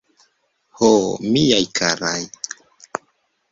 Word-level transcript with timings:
Ho, 0.79 0.89
miaj 1.35 1.61
karaj! 1.81 2.25